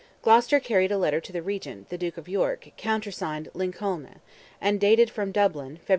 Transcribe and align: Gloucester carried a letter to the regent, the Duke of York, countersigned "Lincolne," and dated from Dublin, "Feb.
Gloucester 0.23 0.59
carried 0.59 0.91
a 0.91 0.97
letter 0.97 1.21
to 1.21 1.31
the 1.31 1.43
regent, 1.43 1.89
the 1.89 1.97
Duke 1.99 2.17
of 2.17 2.27
York, 2.27 2.71
countersigned 2.75 3.49
"Lincolne," 3.53 4.19
and 4.59 4.79
dated 4.81 5.11
from 5.11 5.31
Dublin, 5.31 5.77
"Feb. 5.85 5.89